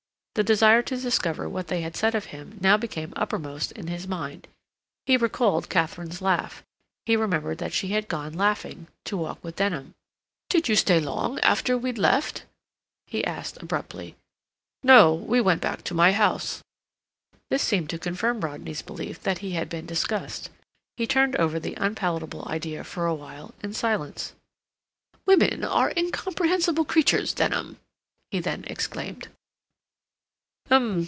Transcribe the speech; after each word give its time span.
The 0.35 0.43
desire 0.43 0.81
to 0.83 0.95
discover 0.95 1.49
what 1.49 1.67
they 1.67 1.81
had 1.81 1.97
said 1.97 2.15
of 2.15 2.27
him 2.27 2.57
now 2.61 2.77
came 2.77 3.11
uppermost 3.17 3.73
in 3.73 3.87
his 3.87 4.07
mind. 4.07 4.47
He 5.05 5.17
recalled 5.17 5.67
Katharine's 5.69 6.21
laugh; 6.21 6.63
he 7.05 7.17
remembered 7.17 7.57
that 7.57 7.73
she 7.73 7.89
had 7.89 8.07
gone, 8.07 8.31
laughing, 8.33 8.87
to 9.03 9.17
walk 9.17 9.43
with 9.43 9.57
Denham. 9.57 9.93
"Did 10.49 10.69
you 10.69 10.77
stay 10.77 11.01
long 11.01 11.37
after 11.41 11.77
we'd 11.77 11.97
left?" 11.97 12.45
he 13.07 13.25
asked 13.25 13.61
abruptly. 13.61 14.15
"No. 14.83 15.13
We 15.13 15.41
went 15.41 15.59
back 15.61 15.83
to 15.83 15.93
my 15.93 16.13
house." 16.13 16.63
This 17.49 17.61
seemed 17.61 17.89
to 17.89 17.99
confirm 17.99 18.39
Rodney's 18.39 18.81
belief 18.81 19.21
that 19.23 19.39
he 19.39 19.51
had 19.51 19.67
been 19.67 19.85
discussed. 19.85 20.49
He 20.95 21.05
turned 21.05 21.35
over 21.35 21.59
the 21.59 21.75
unpalatable 21.75 22.47
idea 22.47 22.85
for 22.85 23.05
a 23.05 23.13
while, 23.13 23.53
in 23.61 23.73
silence. 23.73 24.33
"Women 25.25 25.65
are 25.65 25.91
incomprehensible 25.97 26.85
creatures, 26.85 27.33
Denham!" 27.33 27.79
he 28.31 28.39
then 28.39 28.63
exclaimed. 28.67 29.27